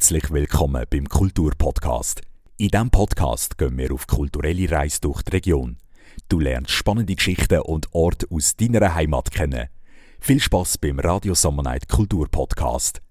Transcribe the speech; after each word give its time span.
Herzlich 0.00 0.30
willkommen 0.30 0.86
beim 0.88 1.06
Kulturpodcast. 1.06 2.22
In 2.56 2.68
diesem 2.68 2.90
Podcast 2.90 3.58
gehen 3.58 3.76
wir 3.76 3.92
auf 3.92 4.06
kulturelle 4.06 4.70
Reise 4.70 5.02
durch 5.02 5.20
die 5.20 5.32
Region. 5.32 5.76
Du 6.26 6.40
lernst 6.40 6.70
spannende 6.70 7.14
Geschichten 7.14 7.60
und 7.60 7.86
Orte 7.92 8.26
aus 8.30 8.56
deiner 8.56 8.94
Heimat 8.94 9.30
kennen. 9.30 9.68
Viel 10.18 10.40
Spaß 10.40 10.78
beim 10.78 11.00
Radio 11.00 11.34
Summer 11.34 11.62
Night 11.62 11.86
Kulturpodcast. 11.86 13.02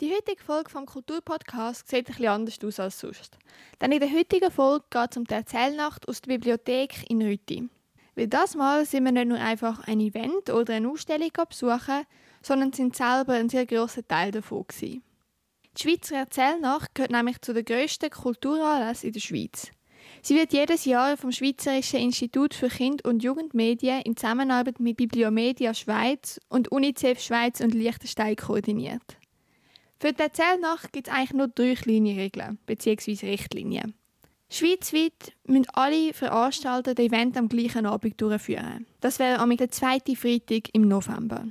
Die 0.00 0.10
heutige 0.10 0.42
Folge 0.42 0.70
vom 0.70 0.86
Kulturpodcast 0.86 1.86
sieht 1.86 2.06
bisschen 2.06 2.28
anders 2.28 2.56
aus 2.64 2.80
als 2.80 3.00
sonst. 3.00 3.36
Denn 3.78 3.92
in 3.92 4.00
der 4.00 4.10
heutigen 4.10 4.50
Folge 4.50 4.86
geht 4.88 5.10
es 5.10 5.16
um 5.18 5.24
die 5.24 5.34
Erzählnacht 5.34 6.08
aus 6.08 6.22
der 6.22 6.32
Bibliothek 6.32 7.10
in 7.10 7.20
Rüti. 7.20 7.68
Weil 8.14 8.28
das 8.28 8.54
Mal 8.54 8.86
sind 8.86 9.04
wir 9.04 9.12
nicht 9.12 9.28
nur 9.28 9.38
einfach 9.38 9.86
ein 9.86 10.00
Event 10.00 10.48
oder 10.48 10.72
eine 10.72 10.88
Ausstellung 10.88 11.28
besuchen, 11.46 12.06
sondern 12.40 12.72
sind 12.72 12.96
selber 12.96 13.34
ein 13.34 13.50
sehr 13.50 13.66
grosser 13.66 14.08
Teil 14.08 14.30
davon. 14.30 14.64
Gewesen. 14.66 15.02
Die 15.76 15.82
Schweizer 15.82 16.16
Erzählnacht 16.16 16.94
gehört 16.94 17.10
nämlich 17.10 17.40
zu 17.40 17.52
den 17.52 17.64
grössten 17.64 18.10
Kulturanlässen 18.10 19.08
in 19.08 19.12
der 19.12 19.20
Schweiz. 19.20 19.70
Sie 20.22 20.36
wird 20.36 20.52
jedes 20.52 20.84
Jahr 20.84 21.16
vom 21.16 21.32
Schweizerischen 21.32 22.00
Institut 22.00 22.54
für 22.54 22.68
Kind- 22.68 23.04
und 23.04 23.22
Jugendmedien 23.22 24.02
in 24.02 24.16
Zusammenarbeit 24.16 24.78
mit 24.78 24.96
Bibliomedia 24.96 25.74
Schweiz 25.74 26.40
und 26.48 26.70
UNICEF 26.70 27.20
Schweiz 27.20 27.60
und 27.60 27.74
Liechtenstein 27.74 28.36
koordiniert. 28.36 29.02
Für 29.98 30.12
die 30.12 30.22
Erzählnacht 30.22 30.92
gibt 30.92 31.08
es 31.08 31.14
eigentlich 31.14 31.32
nur 31.32 31.48
drei 31.48 31.74
kleine 31.74 32.16
Regeln 32.16 32.58
bzw. 32.66 33.30
Richtlinien. 33.30 33.94
Schweizweit 34.50 35.32
müssen 35.46 35.66
alle 35.72 36.12
Veranstalter 36.12 36.94
das 36.94 37.06
Event 37.06 37.36
am 37.36 37.48
gleichen 37.48 37.86
Abend 37.86 38.20
durchführen. 38.20 38.86
Das 39.00 39.18
wäre 39.18 39.40
am 39.40 39.56
der 39.56 39.70
zweite 39.70 40.14
Freitag 40.14 40.68
im 40.72 40.86
November. 40.86 41.48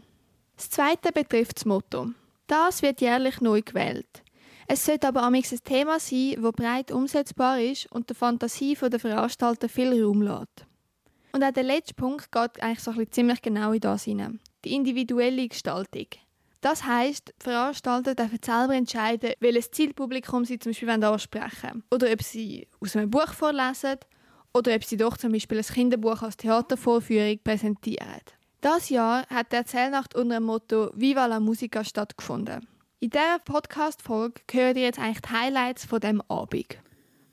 Das 0.56 0.70
zweite 0.70 1.12
betrifft 1.12 1.58
das 1.58 1.66
Motto. 1.66 2.12
Das 2.48 2.82
wird 2.82 3.02
jährlich 3.02 3.42
neu 3.42 3.62
gewählt. 3.62 4.24
Es 4.68 4.86
sollte 4.86 5.08
aber 5.08 5.24
am 5.24 5.34
ein 5.34 5.42
Thema 5.42 6.00
sein, 6.00 6.36
das 6.42 6.52
breit 6.54 6.92
umsetzbar 6.92 7.60
ist 7.60 7.92
und 7.92 8.10
der 8.10 8.16
Fantasie 8.16 8.76
der 8.76 9.00
Veranstalter 9.00 9.70
viel 9.70 10.04
Raum 10.04 10.22
lässt. 10.22 10.66
Und 11.34 11.44
auch 11.44 11.52
der 11.52 11.64
letzte 11.64 11.96
Punkt 11.96 12.32
geht 12.32 12.62
eigentlich 12.62 12.80
so 12.80 12.94
ziemlich 13.06 13.42
genau 13.42 13.72
in 13.72 13.80
das 13.80 14.04
hinein. 14.04 14.40
Die 14.64 14.76
individuelle 14.76 15.48
Gestaltung. 15.48 16.08
Das 16.62 16.86
heisst, 16.86 17.34
die 17.42 17.44
Veranstalter 17.44 18.16
dürfen 18.16 18.40
selber 18.44 18.76
entscheiden, 18.76 19.34
welches 19.40 19.72
Zielpublikum 19.72 20.46
sie 20.46 20.60
zum 20.60 20.72
Beispiel 20.72 20.90
ansprechen 20.90 21.70
wollen. 21.70 21.84
Oder 21.92 22.14
ob 22.14 22.22
sie 22.22 22.68
aus 22.80 22.96
einem 22.96 23.10
Buch 23.10 23.34
vorlesen 23.34 23.98
oder 24.54 24.76
ob 24.76 24.84
sie 24.84 24.96
doch 24.96 25.18
zum 25.18 25.34
Beispiel 25.34 25.58
ein 25.58 25.66
Kinderbuch 25.66 26.22
als 26.22 26.38
Theatervorführung 26.38 27.40
präsentieren. 27.44 28.22
Das 28.64 28.88
Jahr 28.88 29.28
hat 29.28 29.52
die 29.52 29.58
Erzählnacht 29.58 30.16
unter 30.16 30.36
dem 30.36 30.46
Motto 30.46 30.90
Viva 30.96 31.26
la 31.26 31.42
Musica 31.42 31.84
stattgefunden. 31.84 32.66
In 33.02 33.10
dieser 33.10 33.40
Podcast-Folge 33.44 34.40
hören 34.50 34.78
ihr 34.78 34.84
jetzt 34.84 35.00
eigentlich 35.00 35.20
die 35.20 35.34
Highlights 35.34 35.84
von 35.84 36.00
dem 36.00 36.22
Abend. 36.30 36.78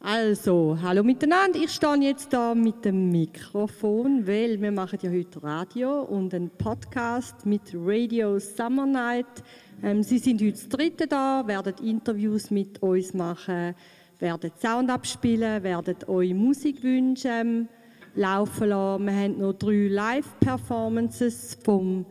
Also, 0.00 0.76
hallo 0.82 1.04
miteinander. 1.04 1.60
Ich 1.60 1.70
stehe 1.70 1.94
jetzt 1.98 2.32
da 2.32 2.52
mit 2.56 2.84
dem 2.84 3.12
Mikrofon, 3.12 4.26
weil 4.26 4.60
wir 4.60 4.72
machen 4.72 4.98
ja 5.02 5.10
heute 5.12 5.40
Radio 5.40 6.02
und 6.02 6.34
einen 6.34 6.50
Podcast 6.50 7.46
mit 7.46 7.62
Radio 7.76 8.40
Summer 8.40 8.86
Night. 8.86 9.44
Ähm, 9.84 10.02
Sie 10.02 10.18
sind 10.18 10.40
heute 10.40 10.50
das 10.50 10.68
dritte 10.68 11.06
da, 11.06 11.46
werden 11.46 11.74
Interviews 11.80 12.50
mit 12.50 12.82
uns 12.82 13.14
machen, 13.14 13.76
werden 14.18 14.50
Sound 14.60 14.90
abspielen, 14.90 15.62
werden 15.62 15.94
euch 16.08 16.34
Musikwünsche 16.34 17.28
ähm, 17.28 17.68
laufen 18.14 18.68
lassen. 18.68 19.06
Wir 19.06 19.14
haben 19.14 19.38
noch 19.38 19.52
drei 19.52 19.88
Live-Performances 19.88 21.58
vom 21.62 22.06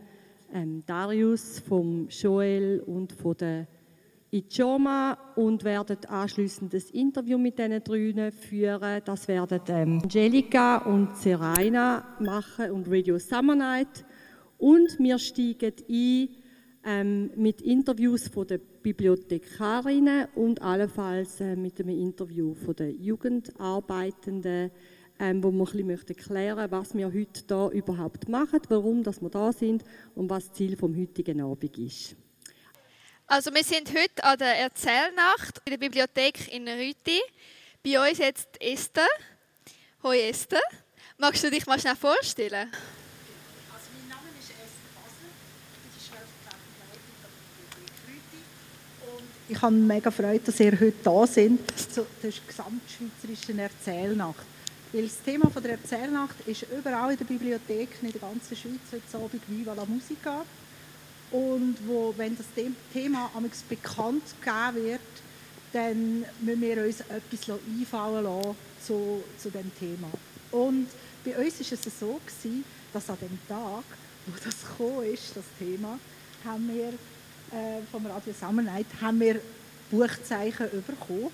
ähm, 0.52 0.82
Darius, 0.86 1.60
vom 1.60 2.08
Joel 2.08 2.82
und 2.86 3.12
von 3.12 3.36
der 3.36 3.66
Ijoma 4.32 5.18
und 5.34 5.64
werden 5.64 5.98
anschließend 6.06 6.72
das 6.72 6.90
Interview 6.90 7.36
mit 7.36 7.58
diesen 7.58 7.82
drei 7.82 8.30
führen. 8.30 9.02
Das 9.04 9.26
werden 9.26 9.60
ähm, 9.68 10.00
Angelika 10.02 10.78
und 10.78 11.16
Seraina 11.16 12.16
machen 12.20 12.70
und 12.70 12.88
Radio 12.88 13.18
Summer 13.18 13.56
Night. 13.56 14.04
Und 14.58 14.98
wir 14.98 15.18
steigen 15.18 15.72
ein 15.88 16.28
ähm, 16.84 17.30
mit 17.36 17.60
Interviews 17.60 18.28
von 18.28 18.46
den 18.46 18.60
Bibliothekarinnen 18.82 20.28
und 20.34 20.62
allenfalls 20.62 21.40
äh, 21.40 21.56
mit 21.56 21.80
einem 21.80 21.98
Interview 21.98 22.54
von 22.54 22.74
den 22.74 23.02
Jugendarbeitenden 23.02 24.70
ähm, 25.20 25.44
wo 25.44 25.52
wir 25.52 25.68
ein 25.68 25.86
bisschen 25.86 26.08
erklären 26.08 26.56
möchten, 26.56 26.72
was 26.72 26.94
wir 26.94 27.06
heute 27.06 27.44
hier 27.46 27.70
überhaupt 27.78 28.28
machen, 28.28 28.60
warum 28.68 29.04
dass 29.04 29.20
wir 29.20 29.28
da 29.28 29.52
sind 29.52 29.84
und 30.14 30.30
was 30.30 30.48
das 30.48 30.54
Ziel 30.54 30.74
des 30.74 30.82
heutigen 30.82 31.42
Abends 31.42 31.78
ist. 31.78 32.16
Also 33.26 33.54
wir 33.54 33.62
sind 33.62 33.90
heute 33.90 34.24
an 34.24 34.38
der 34.38 34.58
Erzählnacht 34.58 35.60
in 35.66 35.72
der 35.72 35.78
Bibliothek 35.78 36.52
in 36.52 36.66
Rüti. 36.66 37.20
Bei 37.84 38.08
uns 38.08 38.18
jetzt 38.18 38.48
Esther. 38.60 39.06
Hoi 40.02 40.18
Esther. 40.28 40.60
Magst 41.18 41.44
du 41.44 41.50
dich 41.50 41.66
mal 41.66 41.78
schnell 41.78 41.96
vorstellen? 41.96 42.70
Also 42.72 43.86
mein 44.00 44.08
Name 44.08 44.26
ist 44.40 44.48
Esther 44.48 44.88
Basler. 44.96 45.30
Ich 45.70 45.80
bin 45.80 45.90
die 45.94 46.02
stellvertretende 46.02 46.80
Leitung 46.80 47.14
der 47.20 47.28
Bibliothek 47.68 48.08
Rüti. 48.08 48.40
Und 49.12 49.54
ich 49.54 49.62
habe 49.62 49.74
mega 49.76 50.10
Freude, 50.10 50.44
dass 50.46 50.60
ihr 50.60 50.72
heute 50.72 50.94
da 51.04 51.26
sind 51.26 51.60
zu 51.78 52.06
der 52.22 52.32
gesamtschweizerischen 52.32 53.58
Erzählnacht. 53.58 54.46
Weil 54.92 55.04
das 55.04 55.22
Thema 55.22 55.48
der 55.50 55.72
Erzählnacht 55.72 56.34
ist 56.46 56.66
überall 56.76 57.12
in 57.12 57.18
der 57.18 57.24
Bibliothek, 57.24 57.90
in 58.02 58.10
der 58.10 58.20
ganzen 58.20 58.56
Schweiz 58.56 58.80
heute 58.90 59.24
Abend 59.24 59.42
Viva 59.46 59.72
la 59.72 59.84
Musica. 59.84 60.44
Und 61.30 61.76
wo, 61.86 62.12
wenn 62.16 62.36
das 62.36 62.46
Thema 62.92 63.30
bekannt 63.68 64.24
gegeben 64.40 64.84
wird, 64.84 65.00
dann 65.72 66.24
müssen 66.40 66.60
wir 66.60 66.84
uns 66.84 67.00
etwas 67.02 67.56
einfallen 67.78 68.24
lassen 68.24 68.56
zu, 68.84 69.22
zu 69.38 69.50
dem 69.50 69.70
Thema. 69.78 70.08
Und 70.50 70.88
bei 71.24 71.38
uns 71.38 71.60
war 71.60 71.78
es 71.78 72.00
so, 72.00 72.20
gewesen, 72.26 72.64
dass 72.92 73.08
an 73.08 73.18
dem 73.20 73.38
Tag, 73.46 73.84
wo 74.26 74.32
das 74.44 75.12
ist, 75.12 75.36
das 75.36 75.44
Thema, 75.56 76.00
haben 76.44 76.68
wir 76.68 76.88
äh, 77.56 77.80
vom 77.92 78.04
Radio 78.06 78.32
Summer 78.32 78.64
haben 79.00 79.20
wir 79.20 79.40
Buchzeichen 79.88 80.68
bekommen 80.84 81.30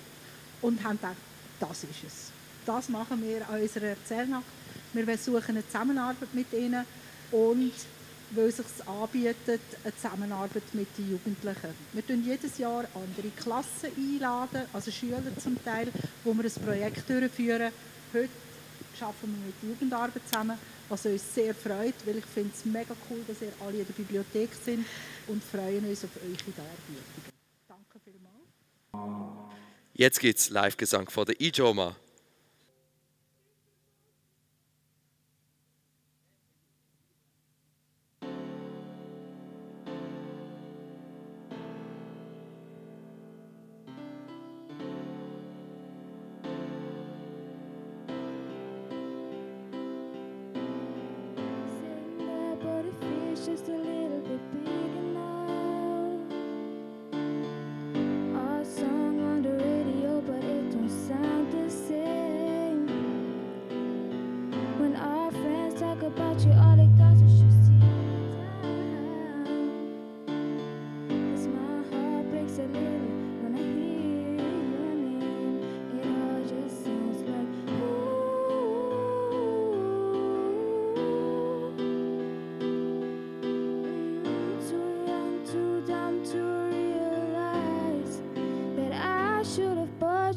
und 0.61 0.83
haben 0.83 0.97
gedacht, 0.97 1.15
das 1.59 1.83
ist 1.85 2.03
es 2.05 2.36
das 2.67 2.89
machen 2.89 3.21
wir 3.23 3.47
an 3.49 3.61
unserer 3.61 3.87
Erzählnacht. 3.87 4.45
Wir 4.93 5.17
suchen 5.17 5.43
eine 5.49 5.65
Zusammenarbeit 5.65 6.33
mit 6.33 6.51
ihnen 6.53 6.85
und 7.31 7.71
weil 8.31 8.47
es 8.47 8.57
sich 8.57 8.65
anbietet, 8.87 9.61
eine 9.83 9.95
Zusammenarbeit 9.95 10.63
mit 10.73 10.87
den 10.97 11.11
Jugendlichen. 11.11 11.69
Wir 11.93 12.05
tun 12.05 12.23
jedes 12.25 12.57
Jahr 12.57 12.85
andere 12.93 13.29
Klassen 13.37 13.89
einladen, 13.95 14.63
also 14.73 14.91
Schüler 14.91 15.21
zum 15.41 15.63
Teil, 15.63 15.87
wo 16.25 16.33
wir 16.33 16.43
ein 16.43 16.65
Projekt 16.65 17.09
durchführen. 17.09 17.71
Heute 18.13 18.29
arbeiten 18.99 19.15
wir 19.21 19.45
mit 19.45 19.55
Jugendarbeit 19.63 20.23
zusammen, 20.25 20.57
was 20.89 21.05
uns 21.05 21.33
sehr 21.33 21.55
freut, 21.55 21.95
weil 22.05 22.17
ich 22.17 22.25
finde 22.25 22.51
es 22.53 22.65
mega 22.65 22.95
cool, 23.09 23.23
dass 23.27 23.41
ihr 23.41 23.53
alle 23.65 23.79
in 23.79 23.85
der 23.85 23.93
Bibliothek 23.93 24.49
sind 24.65 24.85
und 25.27 25.41
freuen 25.43 25.87
uns 25.87 26.03
auf 26.03 26.09
eure 26.17 26.33
Darbietungen. 26.33 27.31
Danke 27.67 27.99
vielmals. 28.03 29.53
Jetzt 29.93 30.19
gibt 30.19 30.39
es 30.39 30.49
Live-Gesang 30.49 31.09
von 31.09 31.25
der 31.25 31.39
Ijoma. 31.39 31.95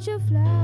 such 0.00 0.08
a 0.14 0.18
fly. 0.20 0.59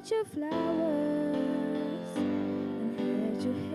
You 0.00 0.24
flowers 0.24 0.56
and 2.16 2.98
held 2.98 3.44
your 3.44 3.52
hand. 3.52 3.71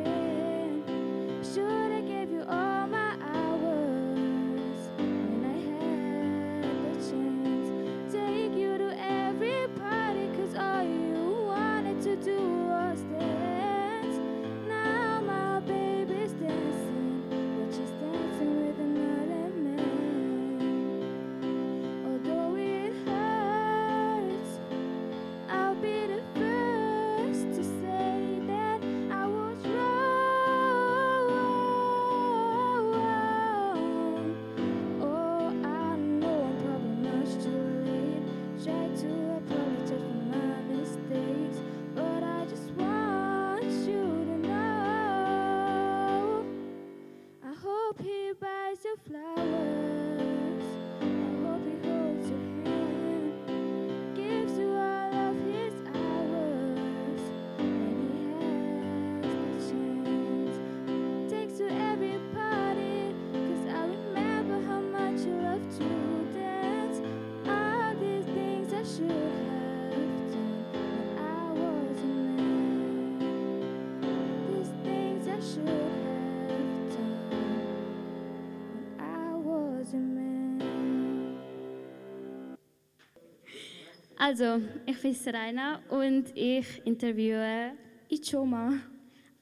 Also, 84.20 84.60
ich 84.86 85.00
bin 85.00 85.14
Serena 85.14 85.80
und 85.90 86.36
ich 86.36 86.82
interviewe 86.86 87.74
Ichoma. 88.10 88.74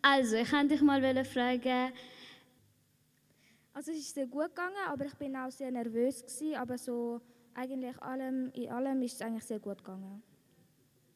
Also, 0.01 0.36
ich 0.36 0.51
wollte 0.51 0.68
dich 0.68 0.81
mal 0.81 1.24
fragen, 1.24 1.94
Also 3.74 3.92
es 3.92 4.00
ist 4.00 4.16
sehr 4.16 4.27
gut 4.27 4.50
gegangen, 4.50 4.75
aber 4.88 5.06
ich 5.06 5.16
bin 5.16 5.36
auch 5.36 5.50
sehr 5.50 5.72
nervös 5.72 6.22
gewesen, 6.22 6.56
aber 6.56 6.77
so 6.77 7.22
eigentlich 7.54 7.98
allem, 8.01 8.51
in 8.54 8.69
allem 8.69 9.01
ist 9.01 9.13
es 9.16 9.22
eigentlich 9.22 9.45
sehr 9.45 9.60
gut 9.60 9.77
gegangen. 9.77 10.22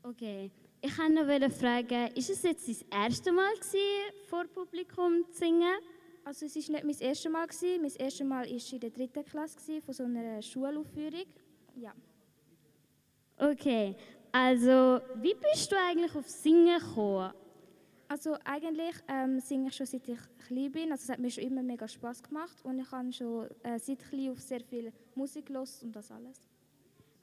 okay, 0.03 0.51
ich 0.81 0.97
wollte 0.97 1.49
noch 1.49 1.51
fragen, 1.51 2.15
ist 2.15 2.29
es 2.29 2.43
jetzt 2.43 2.65
dein 2.67 3.03
erstes 3.03 3.33
Mal 3.33 3.53
gewesen, 3.55 4.13
vor 4.29 4.45
Publikum 4.45 5.25
zu 5.31 5.37
singen? 5.37 5.79
Also 6.23 6.45
es 6.45 6.55
ist 6.55 6.69
nicht 6.69 6.83
mein 6.85 6.97
erstes 6.97 7.29
Mal 7.29 7.45
gewesen. 7.45 7.81
Mein 7.81 7.91
erstes 7.91 8.25
Mal 8.25 8.45
war 8.45 8.47
in 8.47 8.79
der 8.79 8.89
dritten 8.89 9.25
Klasse 9.25 9.57
gewesen, 9.57 9.81
von 9.81 9.93
so 9.93 10.03
einer 10.03 10.41
Schulaufführung. 10.41 11.25
Ja. 11.75 11.93
Okay, 13.51 13.95
also, 14.31 15.01
wie 15.15 15.33
bist 15.33 15.71
du 15.71 15.75
eigentlich 15.75 16.13
auf 16.15 16.29
Singen 16.29 16.79
gekommen? 16.79 17.33
Also 18.07 18.35
eigentlich 18.43 18.95
ähm, 19.07 19.39
singe 19.39 19.69
ich 19.69 19.75
schon 19.75 19.85
seit 19.85 20.07
ich 20.07 20.17
klein 20.47 20.71
bin. 20.71 20.91
Also 20.91 21.03
es 21.03 21.09
hat 21.09 21.19
mir 21.19 21.29
schon 21.29 21.43
immer 21.43 21.61
mega 21.61 21.87
Spaß 21.87 22.23
gemacht 22.23 22.57
und 22.63 22.79
ich 22.79 22.91
habe 22.91 23.11
schon 23.13 23.47
äh, 23.63 23.77
seit 23.79 23.99
klein 24.09 24.31
auf 24.31 24.39
sehr 24.39 24.61
viel 24.61 24.91
Musik 25.13 25.49
los 25.49 25.83
und 25.83 25.95
das 25.95 26.09
alles. 26.11 26.41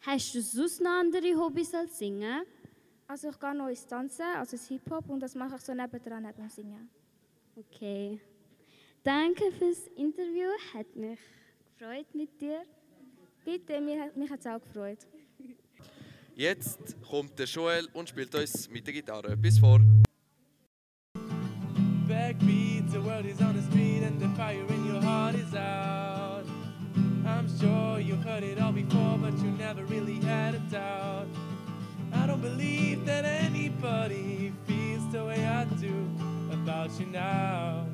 Hast 0.03 0.33
du 0.35 0.41
sonst 0.41 0.81
noch 0.81 0.91
andere 0.91 1.35
Hobbys 1.37 1.75
als 1.75 1.99
Singen? 1.99 2.43
Also 3.09 3.31
ich 3.31 3.39
gehe 3.41 3.55
noch 3.55 3.67
ins 3.69 3.85
Tanzen, 3.85 4.27
also 4.37 4.55
ins 4.57 4.69
Hip-Hop 4.69 5.09
und 5.11 5.19
das 5.21 5.35
mache 5.35 5.57
ich 5.57 5.63
so 5.63 5.75
nebendran 5.75 6.23
neben 6.23 6.37
dem 6.37 6.49
Singen. 6.49 6.89
Okay. 7.57 8.21
Danke 9.03 9.51
fürs 9.53 9.89
Interview, 9.97 10.51
hat 10.73 10.95
mich 10.95 11.19
gefreut 11.79 12.15
mit 12.15 12.41
dir. 12.41 12.63
Bitte, 13.45 13.81
mich, 13.81 13.99
hat- 13.99 14.17
mich 14.17 14.31
hat 14.31 14.39
es 14.41 14.47
auch 14.47 14.61
gefreut. 14.61 14.99
Jetzt 16.39 16.97
kommt 17.01 17.39
der 17.39 17.47
Joel 17.47 17.89
und 17.95 18.11
spielt 18.11 18.35
uns 18.35 18.69
mit 18.69 18.87
der 18.87 18.93
Gitarre. 18.93 19.35
Bis 19.39 19.59
vor. 19.59 19.81
Backbeat, 22.07 22.91
the 22.93 23.01
world 23.03 23.25
is 23.25 23.41
on 23.41 23.55
the 23.55 23.63
street 23.63 24.03
and 24.03 24.21
the 24.21 24.29
fire 24.37 24.67
in 24.69 24.85
your 24.85 25.01
heart 25.01 25.35
is 25.35 25.55
out. 25.55 26.45
I'm 27.25 27.49
sure 27.59 27.99
you've 28.01 28.23
heard 28.23 28.45
it 28.45 28.61
all 28.61 28.73
before, 28.73 29.17
but 29.17 29.33
you 29.39 29.51
never 29.53 29.87
really 29.87 30.21
had 30.21 30.55
a 30.55 30.59
doubt. 30.71 31.27
I 32.13 32.27
don't 32.27 32.43
believe 32.43 33.07
that 33.07 33.25
anybody 33.25 34.53
feels 34.67 35.11
the 35.11 35.25
way 35.25 35.43
I 35.43 35.65
do 35.81 36.07
about 36.53 36.91
you 37.01 37.07
now. 37.07 37.87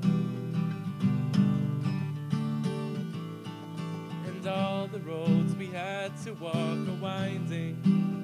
And 4.26 4.46
all 4.48 4.88
the 4.88 4.98
roads 4.98 5.54
we 5.54 5.68
had 5.68 6.10
to 6.24 6.32
walk 6.32 6.88
are 6.88 6.98
winding. 7.00 8.21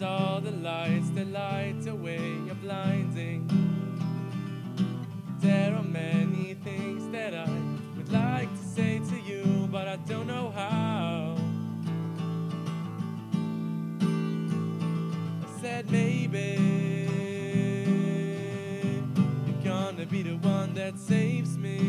All 0.00 0.40
the 0.40 0.52
lights 0.52 1.10
that 1.10 1.26
light 1.26 1.82
the 1.82 1.92
way 1.92 2.32
are 2.48 2.54
blinding. 2.54 3.48
There 5.40 5.74
are 5.74 5.82
many 5.82 6.54
things 6.54 7.10
that 7.10 7.34
I 7.34 7.50
would 7.96 8.12
like 8.12 8.48
to 8.48 8.64
say 8.64 9.00
to 9.10 9.20
you, 9.20 9.68
but 9.72 9.88
I 9.88 9.96
don't 9.96 10.28
know 10.28 10.52
how. 10.54 11.36
I 15.42 15.60
said 15.60 15.90
maybe 15.90 16.56
you're 19.48 19.64
gonna 19.64 20.06
be 20.06 20.22
the 20.22 20.36
one 20.36 20.74
that 20.74 20.96
saves 20.96 21.58
me. 21.58 21.87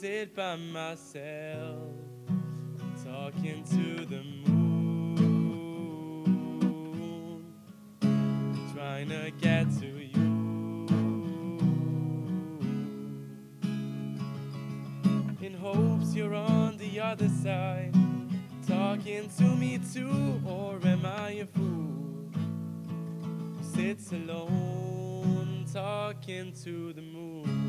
Sit 0.00 0.34
by 0.34 0.56
myself, 0.56 1.92
talking 3.04 3.62
to 3.64 4.06
the 4.06 4.22
moon, 4.48 4.64
trying 8.72 9.10
to 9.10 9.30
get 9.38 9.70
to 9.78 9.86
you. 9.86 10.86
In 15.42 15.54
hopes 15.60 16.14
you're 16.14 16.34
on 16.34 16.78
the 16.78 16.98
other 16.98 17.28
side, 17.28 17.94
talking 18.66 19.28
to 19.36 19.44
me 19.44 19.78
too, 19.92 20.40
or 20.46 20.80
am 20.82 21.04
I 21.04 21.32
a 21.42 21.44
fool? 21.44 22.32
Sits 23.60 24.12
alone, 24.12 25.66
talking 25.70 26.54
to 26.64 26.94
the 26.94 27.02
moon. 27.02 27.59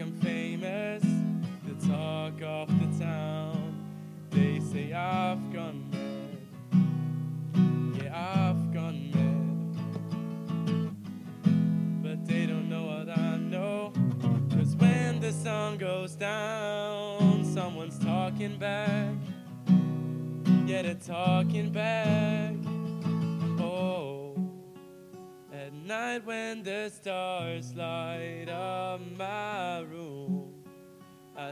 I'm 0.00 0.12
feel. 0.20 0.31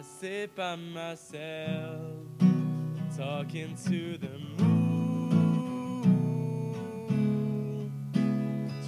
I 0.01 0.03
sit 0.03 0.57
by 0.57 0.77
myself, 0.77 2.25
talking 3.19 3.77
to 3.85 4.17
the 4.17 4.39
moon, 4.57 5.53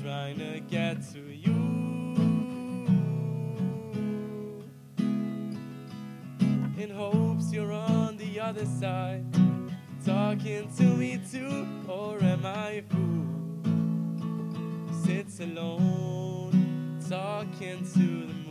trying 0.00 0.38
to 0.38 0.60
get 0.60 1.02
to 1.12 1.20
you. 1.20 1.52
In 6.82 6.88
hopes 6.88 7.52
you're 7.52 7.72
on 7.72 8.16
the 8.16 8.40
other 8.40 8.64
side, 8.64 9.26
talking 10.06 10.72
to 10.78 10.84
me 10.84 11.20
too, 11.30 11.66
or 11.88 12.22
am 12.22 12.46
I 12.46 12.70
a 12.70 12.82
fool? 12.84 13.26
sits 15.04 15.40
alone, 15.40 16.98
talking 17.06 17.84
to 17.92 18.26
the 18.28 18.41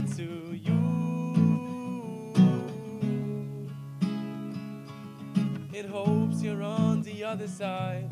to 0.00 0.52
you. 0.52 0.82
It 5.72 5.86
hopes 5.86 6.42
you're 6.42 6.62
on 6.62 7.02
the 7.02 7.24
other 7.24 7.48
side, 7.48 8.10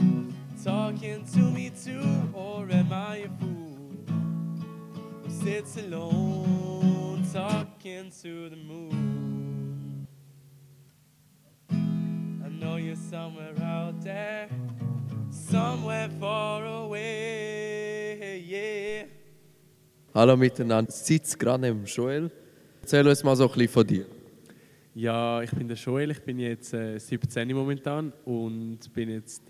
talking 0.63 1.25
to 1.33 1.39
me 1.41 1.71
too, 1.71 2.31
or 2.33 2.71
am 2.71 2.93
I 2.93 3.17
a 3.17 3.29
fool 3.29 3.97
who 5.23 5.31
sits 5.31 5.77
alone, 5.77 7.25
talking 7.33 8.11
to 8.23 8.49
the 8.49 8.57
moon? 8.57 8.84
Hallo 20.17 20.37
miteinander, 20.37 20.93
sitzt 20.93 21.41
gerade 21.41 21.63
neben 21.63 21.85
Joel. 21.87 22.31
Erzähl 22.83 23.05
uns 23.09 23.25
mal 23.25 23.35
so 23.35 23.49
ein 23.49 23.49
bisschen 23.49 23.69
von 23.69 23.85
dir. 23.85 24.07
Ja, 24.95 25.43
ich 25.43 25.51
bin 25.51 25.67
der 25.67 25.77
Joel, 25.77 26.13
ich 26.13 26.23
bin 26.23 26.39
jetzt 26.39 26.73
äh, 26.73 27.01
17 27.01 27.53
momentan 27.53 28.13
und 28.25 28.79
bin 28.93 29.11
jetzt 29.11 29.43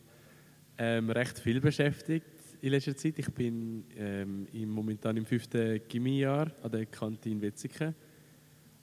ähm, 0.78 1.10
recht 1.10 1.38
viel 1.38 1.60
beschäftigt 1.60 2.24
in 2.62 2.70
letzter 2.70 2.96
Zeit. 2.96 3.18
Ich 3.18 3.30
bin 3.34 3.84
ähm, 3.94 4.46
im, 4.54 4.70
momentan 4.70 5.18
im 5.18 5.26
fünften 5.26 5.82
Chemiejahr 5.86 6.50
an 6.62 6.70
der 6.72 6.86
Kantine 6.86 7.42
Wetzikon 7.42 7.94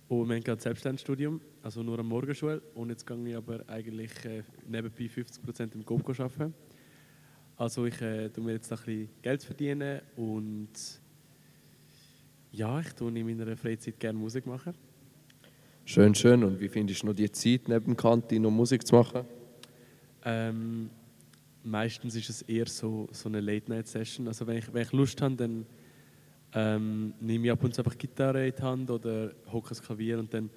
und 0.07 0.29
wir 0.29 0.35
haben 0.35 0.43
gerade 0.43 0.61
Selbstständigstudium, 0.61 1.41
also 1.63 1.81
nur 1.81 1.97
am 1.97 2.09
Morgenschule 2.09 2.61
und 2.75 2.91
jetzt 2.91 3.07
gehe 3.07 3.27
ich 3.27 3.35
aber 3.35 3.67
eigentlich 3.67 4.11
äh, 4.25 4.43
nebenbei 4.67 5.05
50% 5.05 5.73
im 5.73 5.83
GoPro 5.83 6.11
arbeiten. 6.11 6.53
Also 7.57 7.87
ich 7.87 7.99
äh, 8.03 8.29
tue 8.29 8.43
mir 8.43 8.53
jetzt 8.53 8.71
ein 8.71 8.77
bisschen 8.77 9.09
Geld 9.23 9.43
verdienen 9.43 10.01
und 10.15 11.00
ja, 12.51 12.79
ich 12.79 12.93
tue 12.93 13.11
in 13.17 13.25
meiner 13.25 13.55
Freizeit 13.55 13.99
gerne 13.99 14.19
Musik 14.19 14.45
machen. 14.45 14.73
Schön, 15.85 16.13
schön. 16.13 16.43
Und 16.43 16.59
wie 16.59 16.69
findest 16.69 17.01
du 17.01 17.07
noch 17.07 17.13
die 17.13 17.31
Zeit 17.31 17.67
neben 17.67 17.85
dem 17.85 17.97
Kantine, 17.97 18.47
um 18.47 18.55
Musik 18.55 18.85
zu 18.85 18.95
machen? 18.95 19.25
Ähm, 20.23 20.89
meistens 21.63 22.15
ist 22.15 22.29
es 22.29 22.41
eher 22.43 22.67
so, 22.67 23.07
so 23.11 23.29
eine 23.29 23.41
Late-Night-Session. 23.41 24.27
Also 24.27 24.45
wenn 24.47 24.57
ich, 24.57 24.73
wenn 24.73 24.83
ich 24.83 24.91
Lust 24.91 25.21
habe, 25.21 25.35
dann 25.35 25.65
ähm, 26.53 27.13
nehme 27.19 27.45
ich 27.45 27.51
ab 27.51 27.63
und 27.63 27.73
zu 27.73 27.81
einfach 27.81 27.97
Gitarre 27.97 28.47
in 28.47 28.53
die 28.55 28.61
Hand 28.61 28.91
oder 28.91 29.31
hocke 29.51 29.69
das 29.69 29.81
Klavier 29.81 30.19
und 30.19 30.33
dann 30.33 30.49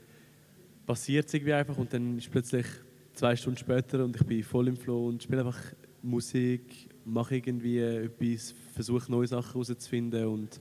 passiert 0.86 1.28
es 1.28 1.34
irgendwie 1.34 1.54
einfach 1.54 1.78
und 1.78 1.92
dann 1.92 2.18
ist 2.18 2.30
plötzlich 2.30 2.66
zwei 3.14 3.36
Stunden 3.36 3.58
später 3.58 4.04
und 4.04 4.16
ich 4.16 4.26
bin 4.26 4.42
voll 4.42 4.68
im 4.68 4.76
Flow 4.76 5.08
und 5.08 5.22
spiele 5.22 5.40
einfach 5.40 5.60
Musik, 6.02 6.88
mache 7.04 7.36
irgendwie 7.36 7.78
etwas, 7.78 8.54
versuche 8.72 9.10
neue 9.10 9.26
Sachen 9.26 9.52
herauszufinden 9.52 10.26
und 10.26 10.60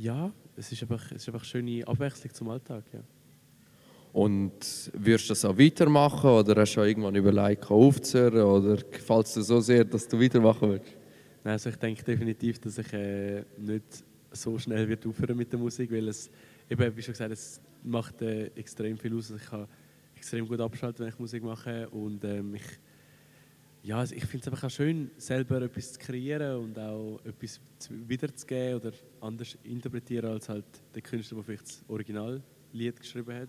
ja, 0.00 0.32
es 0.56 0.72
ist 0.72 0.82
einfach, 0.82 1.04
es 1.12 1.22
ist 1.22 1.28
einfach 1.28 1.40
eine 1.40 1.48
schöne 1.48 1.86
Abwechslung 1.86 2.32
zum 2.32 2.48
Alltag. 2.48 2.84
Ja. 2.92 3.00
Und 4.12 4.90
wirst 4.94 5.26
du 5.26 5.28
das 5.28 5.44
auch 5.44 5.56
weitermachen 5.56 6.30
oder 6.30 6.60
hast 6.60 6.74
du 6.74 6.80
auch 6.80 6.84
irgendwann 6.84 7.14
überlegt, 7.14 7.70
aufzuhören 7.70 8.42
oder 8.42 8.82
gefällt 8.82 9.26
es 9.26 9.34
dir 9.34 9.42
so 9.42 9.60
sehr, 9.60 9.84
dass 9.84 10.08
du 10.08 10.20
weitermachen 10.20 10.70
willst? 10.70 10.92
Nein, 11.44 11.52
also 11.52 11.70
ich 11.70 11.76
denke 11.76 12.02
definitiv, 12.02 12.58
dass 12.58 12.78
ich 12.78 12.92
äh, 12.92 13.44
nicht 13.58 14.04
so 14.32 14.58
schnell 14.58 14.88
wird 14.88 15.06
aufhören 15.06 15.36
mit 15.36 15.52
der 15.52 15.60
Musik, 15.60 15.90
weil 15.92 16.08
es, 16.08 16.30
eben, 16.68 16.96
wie 16.96 17.02
schon 17.02 17.12
gesagt, 17.12 17.32
es 17.32 17.60
macht 17.84 18.20
äh, 18.22 18.46
extrem 18.56 18.96
viel 18.98 19.16
aus. 19.16 19.30
Also 19.30 19.36
ich 19.42 19.50
kann 19.50 19.66
extrem 20.16 20.48
gut 20.48 20.60
abschalten, 20.60 21.04
wenn 21.04 21.12
ich 21.12 21.18
Musik 21.18 21.42
mache 21.42 21.88
und 21.90 22.24
ähm, 22.24 22.54
ich, 22.54 22.62
ja, 23.82 23.98
also 23.98 24.14
ich 24.14 24.24
finde 24.24 24.46
es 24.46 24.52
einfach 24.52 24.66
auch 24.66 24.70
schön, 24.70 25.10
selber 25.16 25.62
etwas 25.62 25.94
zu 25.94 25.98
kreieren 25.98 26.56
und 26.64 26.78
auch 26.78 27.18
etwas 27.24 27.60
zu, 27.78 28.08
wiederzugeben 28.08 28.74
oder 28.74 28.92
anders 29.20 29.56
interpretieren 29.64 30.32
als 30.32 30.48
halt 30.48 30.66
der 30.94 31.02
Künstler, 31.02 31.36
der 31.36 31.44
vielleicht 31.44 31.64
das 31.64 31.84
Originallied 31.88 33.00
geschrieben 33.00 33.34
hat. 33.34 33.48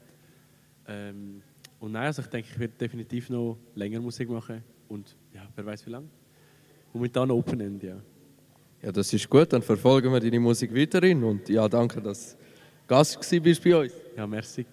Ähm, 0.87 1.41
und 1.79 1.91
nein, 1.91 2.05
also 2.05 2.21
ich 2.21 2.27
denke, 2.27 2.49
ich 2.51 2.59
werde 2.59 2.73
definitiv 2.79 3.29
noch 3.29 3.57
länger 3.75 3.99
Musik 3.99 4.29
machen 4.29 4.63
und 4.87 5.15
ja, 5.33 5.47
wer 5.55 5.65
weiß 5.65 5.85
wie 5.85 5.89
lange. 5.89 6.07
Momentan 6.93 7.31
Open 7.31 7.59
End, 7.59 7.83
ja. 7.83 7.97
Ja, 8.81 8.91
das 8.91 9.11
ist 9.13 9.29
gut, 9.29 9.51
dann 9.51 9.61
verfolgen 9.61 10.11
wir 10.11 10.19
deine 10.19 10.39
Musik 10.39 10.73
weiterhin 10.73 11.23
und 11.23 11.47
ja, 11.49 11.67
danke, 11.67 12.01
dass 12.01 12.37
du 12.37 12.41
Gast 12.87 13.19
gewesen 13.19 13.43
bist 13.43 13.63
bei 13.63 13.75
uns. 13.75 13.93
Ja, 14.15 14.25
merci. 14.25 14.65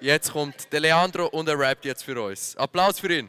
Jetzt 0.00 0.32
kommt 0.32 0.72
der 0.72 0.80
Leandro 0.80 1.26
und 1.26 1.48
er 1.48 1.58
rappt 1.58 1.84
jetzt 1.84 2.02
für 2.02 2.20
uns. 2.20 2.56
Applaus 2.56 3.00
für 3.00 3.12
ihn. 3.18 3.28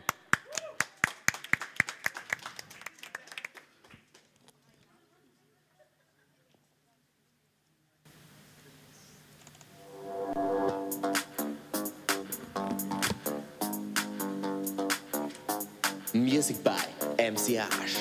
Music 16.39 16.63
by 16.63 16.72
MC 17.17 17.60
Arsch. 17.60 17.98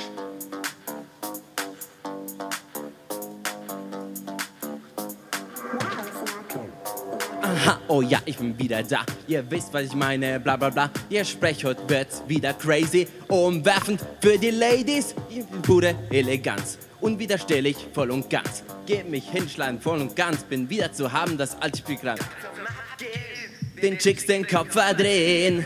Aha, 7.42 7.80
oh 7.88 8.00
ja, 8.00 8.20
ich 8.24 8.36
bin 8.36 8.56
wieder 8.56 8.84
da. 8.84 9.04
Ihr 9.26 9.44
wisst, 9.50 9.74
was 9.74 9.86
ich 9.86 9.94
meine, 9.94 10.38
bla 10.38 10.56
bla 10.56 10.70
bla. 10.70 10.88
Ihr 11.10 11.24
sprecht 11.24 11.64
heute 11.64 11.82
wird's 11.88 12.22
wieder 12.28 12.54
crazy. 12.54 13.08
Umwerfend 13.26 14.06
für 14.20 14.38
die 14.38 14.50
Ladies, 14.50 15.16
pure 15.62 15.96
Eleganz. 16.08 16.78
Unwiderstehlich, 17.00 17.88
voll 17.92 18.12
und 18.12 18.30
ganz. 18.30 18.62
Geh 18.86 19.02
mich 19.02 19.28
hinschlagen, 19.28 19.80
voll 19.80 20.00
und 20.00 20.14
ganz. 20.14 20.44
Bin 20.44 20.70
wieder 20.70 20.92
zu 20.92 21.10
haben, 21.10 21.36
das 21.36 21.60
alte 21.60 21.78
Spielkram. 21.78 22.18
Den 23.82 23.98
Chicks 23.98 24.26
den 24.26 24.46
Kopf 24.46 24.74
verdrehen. 24.74 25.64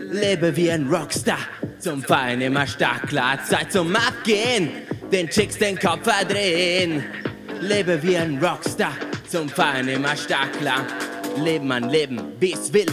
Lebe 0.00 0.56
wie 0.56 0.72
ein 0.72 0.88
Rockstar. 0.88 1.38
Zum 1.88 2.02
Fallen 2.02 2.42
immer 2.42 2.66
stark, 2.66 3.08
klar. 3.08 3.42
Zeit 3.42 3.72
zum 3.72 3.96
Abgehen. 3.96 4.68
Den 5.10 5.26
Chicks 5.26 5.56
den 5.56 5.78
Kopf 5.78 6.02
verdrehen. 6.02 7.02
Lebe 7.62 8.02
wie 8.02 8.14
ein 8.14 8.38
Rockstar. 8.44 8.92
Zum 9.26 9.48
Fallen 9.48 9.88
immer 9.88 10.14
stark, 10.14 10.52
klar. 10.60 10.84
Leben 11.42 11.66
mein 11.66 11.88
Leben, 11.88 12.20
wie 12.40 12.52
es 12.52 12.70
will. 12.74 12.84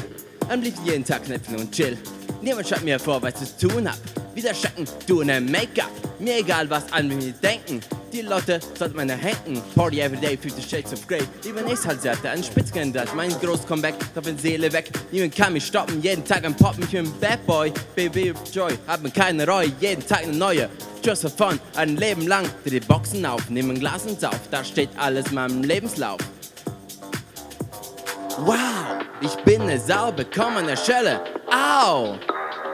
Am 0.47 0.61
liebsten 0.61 0.85
jeden 0.85 1.03
Tag 1.03 1.25
knöpfen 1.25 1.57
und 1.57 1.73
chill. 1.73 1.97
Niemand 2.41 2.69
schreibt 2.69 2.85
mir 2.85 2.97
vor, 2.97 3.21
was 3.21 3.41
ich 3.41 3.57
zu 3.57 3.67
tun 3.67 3.85
hab. 3.91 4.24
Wieder 4.35 4.53
Schatten, 4.53 4.85
du 5.07 5.23
ne 5.23 5.39
Make-up. 5.39 5.89
Mir 6.19 6.39
egal, 6.39 6.69
was 6.69 6.91
an 6.91 7.07
mir 7.07 7.31
denken. 7.31 7.79
Die 8.11 8.21
Leute 8.21 8.59
sollten 8.77 8.97
meine 8.97 9.15
hängen. 9.15 9.61
Party 9.75 10.01
every 10.01 10.19
day, 10.19 10.35
50 10.37 10.69
Shades 10.69 10.91
of 10.91 11.07
Grey. 11.07 11.21
Lieber 11.45 11.61
nicht 11.61 11.85
halt 11.85 12.01
Seite, 12.01 12.29
ein 12.29 12.43
Spitzkandidat. 12.43 13.15
Mein 13.15 13.29
groß 13.39 13.65
Comeback, 13.65 13.95
doch 14.13 14.25
in 14.27 14.37
Seele 14.37 14.71
weg. 14.73 14.91
Niemand 15.11 15.35
kann 15.37 15.53
mich 15.53 15.65
stoppen. 15.65 16.01
Jeden 16.01 16.25
Tag 16.25 16.43
ein 16.43 16.53
Pop, 16.53 16.77
mich 16.77 16.91
mit 16.91 17.19
Bad 17.21 17.45
Boy. 17.47 17.71
Baby 17.95 18.33
Joy, 18.51 18.73
hab 18.87 19.01
mir 19.03 19.09
keine 19.09 19.47
Reue. 19.47 19.71
Jeden 19.79 20.05
Tag 20.05 20.23
eine 20.23 20.33
neue. 20.33 20.69
Just 21.01 21.21
for 21.21 21.31
fun, 21.31 21.57
ein 21.77 21.95
Leben 21.95 22.27
lang. 22.27 22.45
Dreh 22.65 22.71
die 22.71 22.79
Boxen 22.81 23.25
auf, 23.25 23.49
nimm 23.49 23.69
ein 23.69 23.79
Glas 23.79 24.05
und 24.05 24.19
sauf. 24.19 24.39
Da 24.51 24.65
steht 24.65 24.89
alles 24.97 25.27
in 25.27 25.35
meinem 25.35 25.63
Lebenslauf. 25.63 26.19
Wow, 28.39 28.99
ich 29.21 29.35
bin 29.45 29.61
eine 29.61 29.79
Sau, 29.79 30.11
bekomme 30.11 30.57
eine 30.57 30.75
Schelle. 30.75 31.21
Au, 31.49 32.17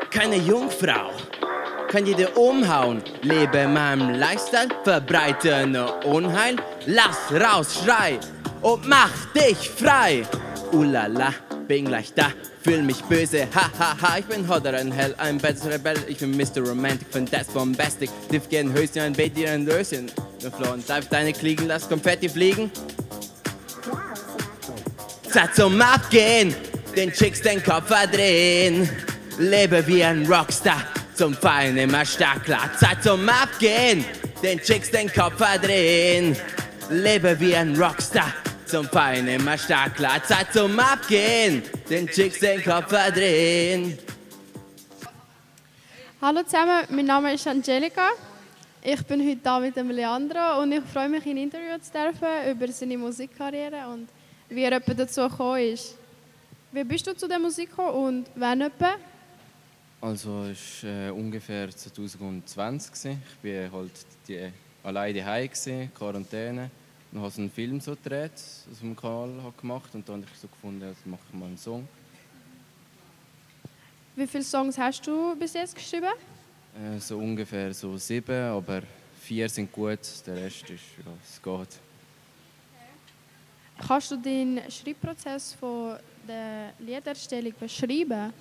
keine 0.09 0.37
Jungfrau. 0.37 1.11
Kann 1.91 2.05
jede 2.05 2.29
umhauen, 2.29 3.01
lebe 3.21 3.67
meinem 3.67 4.11
Lifestyle, 4.17 4.69
verbreite 4.85 5.67
ne 5.67 5.91
Unheil. 6.05 6.55
Lass 6.85 7.17
raus, 7.33 7.81
schrei 7.83 8.17
und 8.61 8.87
mach 8.87 9.11
dich 9.35 9.69
frei. 9.69 10.23
Ulala, 10.71 11.33
bin 11.67 11.83
gleich 11.83 12.13
da, 12.13 12.31
fühl 12.63 12.81
mich 12.81 13.03
böse, 13.03 13.45
ha 13.53 13.69
ha 13.77 13.97
ha. 14.01 14.17
Ich 14.19 14.25
bin 14.25 14.47
hotter 14.47 14.73
ein 14.73 14.89
Hell, 14.89 15.13
ein 15.17 15.37
Bad 15.37 15.57
Rebell, 15.65 15.97
ich 16.07 16.19
bin 16.19 16.31
Mr. 16.31 16.61
Romantic, 16.65 17.07
find 17.11 17.33
das 17.33 17.47
bombastic. 17.47 18.09
Diff 18.31 18.47
gern 18.47 18.71
Höschen, 18.71 19.01
ein 19.01 19.11
Bett, 19.11 19.33
ein 19.45 19.67
Röschen. 19.67 20.05
Ne 20.41 20.49
Flo 20.49 20.71
und 20.71 20.87
Dive 20.87 21.07
deine 21.09 21.33
Kliegen, 21.33 21.67
lass 21.67 21.89
Konfetti 21.89 22.29
fliegen. 22.29 22.71
Zeit 25.29 25.53
zum 25.55 25.81
Abgehen, 25.81 26.55
den 26.95 27.11
Chicks 27.11 27.41
den 27.41 27.61
Kopf 27.61 27.87
verdrehen. 27.87 28.89
Lebe 29.37 29.85
wie 29.87 30.03
ein 30.03 30.25
Rockstar, 30.25 30.83
zum 31.21 31.35
Fallen 31.35 31.77
immer 31.77 32.03
stark 32.03 32.45
klar. 32.45 32.71
Zeit 32.79 33.03
zum 33.03 33.29
Abgehen, 33.29 34.03
den 34.41 34.59
Chicks 34.59 34.89
den 34.89 35.07
Kopf 35.07 35.37
verdrehen. 35.37 36.35
Lebe 36.89 37.39
wie 37.39 37.55
ein 37.55 37.79
Rockstar, 37.79 38.33
zum 38.65 38.85
Fallen 38.85 39.27
immer 39.27 39.55
stark 39.55 39.97
klar. 39.97 40.23
Zeit 40.23 40.51
zum 40.51 40.79
Abgehen, 40.79 41.61
den 41.87 42.07
Chicks 42.07 42.39
den 42.39 42.63
Kopf 42.63 42.89
verdrehen. 42.89 43.99
Hallo 46.19 46.41
zusammen, 46.41 46.87
mein 46.89 47.05
Name 47.05 47.35
ist 47.35 47.47
Angelika. 47.47 48.09
Ich 48.81 49.03
bin 49.03 49.21
heute 49.21 49.41
da 49.43 49.59
mit 49.59 49.75
dem 49.75 49.91
Leandro 49.91 50.59
und 50.59 50.71
ich 50.71 50.83
freue 50.91 51.07
mich, 51.07 51.23
ein 51.27 51.37
Interview 51.37 51.77
zu 51.79 51.91
dürfen 51.91 52.49
über 52.49 52.67
seine 52.73 52.97
Musikkarriere 52.97 53.87
und 53.93 54.09
wie 54.49 54.63
er 54.63 54.79
dazu 54.79 55.29
gekommen 55.29 55.71
ist. 55.71 55.95
Wie 56.71 56.83
bist 56.83 57.05
du 57.05 57.15
zu 57.15 57.27
der 57.27 57.37
Musik 57.37 57.69
gekommen 57.69 57.93
und 57.93 58.25
wann 58.33 58.61
etwa? 58.61 58.95
Also 60.01 60.45
es 60.45 60.83
war 60.83 60.89
äh, 60.89 61.09
ungefähr 61.11 61.69
2020. 61.69 62.91
gewesen. 62.91 63.21
Ich 63.43 63.71
war 63.71 63.79
halt 63.79 63.91
die, 64.27 64.51
alleine 64.83 65.19
daheim, 65.19 65.47
gewesen, 65.47 65.91
Quarantäne. 65.93 66.71
Dann 67.11 67.21
habe 67.21 67.29
ich 67.31 67.37
einen 67.37 67.51
Film 67.51 67.79
so 67.79 67.91
gedreht, 67.91 68.31
aus 68.33 68.79
dem 68.81 68.95
Kanal 68.95 69.53
gemacht 69.59 69.93
und 69.93 70.09
dann 70.09 70.21
habe 70.21 70.31
ich 70.33 70.39
so 70.39 70.47
gefunden, 70.47 70.87
jetzt 70.87 71.05
mache 71.05 71.21
ich 71.29 71.39
mal 71.39 71.45
einen 71.45 71.57
Song. 71.57 71.87
Wie 74.15 74.25
viele 74.25 74.43
Songs 74.43 74.75
hast 74.75 75.05
du 75.05 75.35
bis 75.35 75.53
jetzt 75.53 75.75
geschrieben? 75.75 76.13
Äh, 76.75 76.99
so 76.99 77.19
ungefähr 77.19 77.71
so 77.71 77.95
sieben, 77.97 78.43
aber 78.43 78.81
vier 79.21 79.47
sind 79.49 79.71
gut, 79.71 79.99
der 80.25 80.35
Rest 80.35 80.67
ist, 80.69 80.81
ja, 81.05 81.11
es 81.23 81.39
geht. 81.39 81.79
Kannst 83.87 84.11
du 84.11 84.17
den 84.17 84.61
Schreibprozess 84.67 85.53
von 85.53 85.97
der 86.27 86.73
Liederstellung 86.79 87.53
beschreiben? 87.59 88.33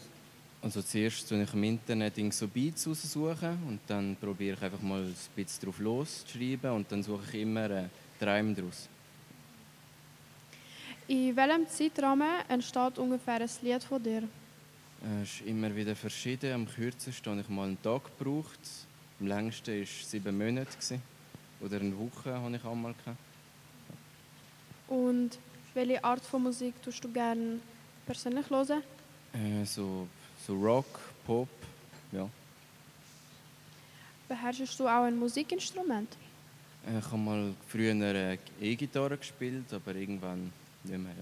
Also 0.63 0.83
zuerst 0.83 1.27
suche 1.27 1.43
ich 1.43 1.55
im 1.55 1.65
Internet 1.65 2.15
so 2.35 2.47
Beats 2.47 2.87
raussuchen 2.87 3.59
und 3.67 3.81
dann 3.87 4.15
probiere 4.21 4.57
ich 4.57 4.63
einfach 4.63 4.83
mal 4.83 5.03
ein 5.03 5.15
bisschen 5.35 5.65
drauf 5.65 5.79
loszuschreiben 5.79 6.71
und 6.73 6.93
dann 6.93 7.03
suche 7.03 7.23
ich 7.33 7.43
immer 7.43 7.65
einen 7.65 7.91
Reim 8.21 8.55
daraus. 8.55 8.89
In 11.09 11.35
welchem 11.35 11.67
Zeitrahmen 11.67 12.45
entsteht 12.49 12.99
ungefähr 12.99 13.41
ein 13.41 13.51
Lied 13.63 13.83
von 13.83 14.03
dir? 14.03 14.23
Es 15.23 15.41
ist 15.41 15.47
immer 15.47 15.75
wieder 15.75 15.97
verschieden. 15.97 16.53
Am 16.53 16.69
kürzesten 16.69 17.33
habe 17.33 17.41
ich 17.41 17.49
mal 17.49 17.67
einen 17.69 17.83
Tag 17.83 18.03
gebraucht. 18.19 18.61
Am 19.19 19.27
längsten 19.27 19.75
war 19.75 19.83
es 19.83 20.11
sieben 20.11 20.37
Monate. 20.37 21.01
Oder 21.61 21.81
eine 21.81 21.99
Woche 21.99 22.35
habe 22.35 22.55
ich 22.55 22.65
einmal. 22.65 22.95
Und 24.89 25.39
welche 25.73 26.05
Art 26.05 26.25
von 26.25 26.43
Musik 26.43 26.75
tust 26.83 27.03
du 27.03 27.11
gerne 27.11 27.61
persönlich 28.05 28.49
hören? 28.51 28.83
Äh, 29.33 29.65
so, 29.65 30.07
so 30.47 30.55
Rock, 30.55 31.01
Pop, 31.27 31.49
ja. 32.13 32.29
Beherrschst 34.29 34.79
du 34.79 34.87
auch 34.87 35.05
ein 35.05 35.19
Musikinstrument? 35.19 36.17
Ich 36.87 37.05
habe 37.05 37.19
mal 37.19 37.55
früher 37.69 37.91
eine 37.91 38.39
E-Gitarre 38.61 39.19
gespielt, 39.19 39.73
aber 39.73 39.95
irgendwann 39.95 40.53
nicht 40.85 40.99
mehr. 40.99 41.13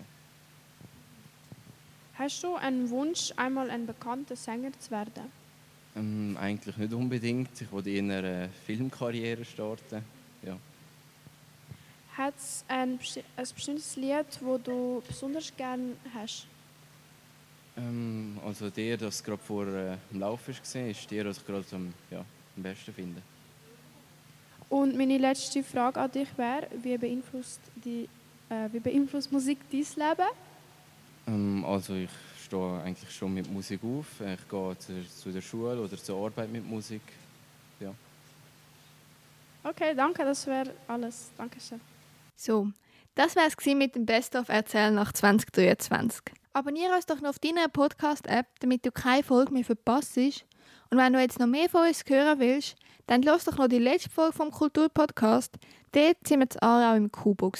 Hast 2.14 2.42
du 2.42 2.54
einen 2.57 2.90
Wunsch, 2.90 3.33
einmal 3.37 3.70
ein 3.70 3.87
bekannter 3.87 4.37
Sänger 4.37 4.72
zu 4.78 4.90
werden? 4.90 5.33
Ähm, 5.96 6.37
eigentlich 6.40 6.76
nicht 6.76 6.92
unbedingt. 6.92 7.61
Ich 7.61 7.70
wollte 7.72 7.90
eher 7.90 8.02
eine 8.02 8.50
Filmkarriere 8.66 9.44
starten. 9.44 10.04
Ja. 10.42 10.57
Hat 12.16 12.35
es 12.37 12.64
ein, 12.68 12.98
ein 13.37 13.46
bestimmtes 13.54 13.96
Lied, 13.96 14.26
das 14.28 14.62
du 14.64 15.02
besonders 15.07 15.57
gerne 15.57 15.92
hast? 16.14 16.46
Ähm, 17.79 18.38
also 18.45 18.71
der, 18.71 18.97
das 18.97 19.23
gerade 19.23 19.43
vor 19.43 19.67
äh, 19.67 19.97
dem 20.11 20.21
Lauf 20.21 20.41
war, 20.49 20.87
ist 20.87 21.11
der, 21.11 21.27
was 21.27 21.38
ich 21.38 21.47
gerade 21.47 21.64
am, 21.73 21.95
ja, 22.11 22.25
am 22.57 22.62
besten 22.62 22.93
finde. 22.93 23.23
Und 24.69 24.97
meine 24.97 25.17
letzte 25.17 25.62
Frage 25.62 26.01
an 26.01 26.11
dich 26.11 26.29
wäre, 26.37 26.67
wie 26.83 26.99
beeinflusst, 26.99 27.61
die, 27.77 28.09
äh, 28.51 28.69
wie 28.73 28.81
beeinflusst 28.81 29.33
Musik 29.33 29.59
dein 29.71 29.81
Leben? 29.81 30.29
Ähm, 31.27 31.64
also 31.64 31.95
ich 31.95 32.11
stehe 32.45 32.83
eigentlich 32.83 33.11
schon 33.11 33.33
mit 33.33 33.51
Musik 33.51 33.81
auf. 33.85 34.07
Ich 34.21 34.49
gehe 34.49 34.79
zu, 34.79 35.09
zu 35.09 35.31
der 35.31 35.41
Schule 35.41 35.81
oder 35.81 35.97
zur 35.97 36.25
Arbeit 36.25 36.51
mit 36.51 36.69
Musik. 36.69 37.03
Ja. 37.81 37.95
Okay, 39.62 39.95
danke, 39.95 40.25
das 40.25 40.47
wäre 40.47 40.73
alles. 40.87 41.31
Dankeschön. 41.37 41.81
So, 42.37 42.69
das 43.14 43.37
wär's 43.37 43.57
gewesen 43.57 43.79
mit 43.79 43.95
dem 43.95 44.05
Best 44.05 44.37
of 44.37 44.49
Erzählen 44.49 44.95
nach 44.95 45.12
2023. 45.12 46.23
Abonniere 46.59 46.97
uns 46.97 47.07
doch 47.07 47.21
noch 47.21 47.29
auf 47.29 47.38
deiner 47.38 47.68
Podcast-App, 47.68 48.47
damit 48.59 48.85
du 48.85 48.90
keine 48.90 49.23
Folge 49.23 49.53
mehr 49.53 49.62
verpasst. 49.62 50.16
Und 50.16 50.99
wenn 50.99 51.12
du 51.12 51.21
jetzt 51.21 51.38
noch 51.38 51.47
mehr 51.47 51.68
von 51.68 51.87
uns 51.87 52.03
hören 52.05 52.40
willst, 52.40 52.75
dann 53.07 53.23
lass 53.23 53.44
doch 53.44 53.59
noch 53.59 53.68
die 53.68 53.79
letzte 53.79 54.11
Folge 54.11 54.33
vom 54.33 54.51
Kulturpodcast. 54.51 55.55
Dort 55.92 56.16
sind 56.27 56.40
wir 56.40 56.51
zu 56.51 56.61
Aarau 56.61 56.97
im 56.97 57.12
Kubo. 57.12 57.53